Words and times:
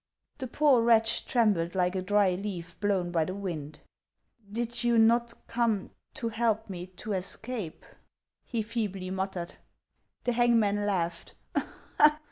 The 0.39 0.47
poor 0.47 0.81
wretch 0.81 1.27
trembled 1.27 1.75
like 1.75 1.95
a 1.95 2.01
dry 2.01 2.31
leaf 2.33 2.75
blown 2.79 3.11
by 3.11 3.23
the 3.23 3.35
wind. 3.35 3.81
<; 4.15 4.51
Did 4.51 4.83
you 4.83 4.97
not 4.97 5.35
come 5.45 5.91
to 6.15 6.29
help 6.29 6.71
me 6.71 6.87
to 6.87 7.13
escape?" 7.13 7.85
he 8.51 8.63
feebly 8.63 9.11
muttered. 9.11 9.57
The 10.23 10.31
hangman 10.33 10.87
laughed. 10.87 11.35